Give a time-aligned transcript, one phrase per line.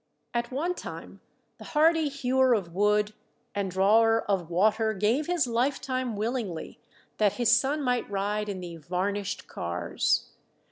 [0.33, 1.21] At one time
[1.59, 3.13] the hardy hewer of wood
[3.53, 6.79] and drawer of water gave his lifetime willingly
[7.19, 10.31] that his son might ride in the "varnished cars."